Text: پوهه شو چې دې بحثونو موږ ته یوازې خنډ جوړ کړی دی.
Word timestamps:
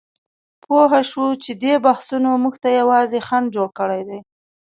پوهه 0.63 1.01
شو 1.09 1.25
چې 1.43 1.51
دې 1.61 1.73
بحثونو 1.85 2.29
موږ 2.43 2.55
ته 2.63 2.69
یوازې 2.79 3.19
خنډ 3.27 3.47
جوړ 3.55 3.69
کړی 3.79 4.01
دی. 4.09 4.19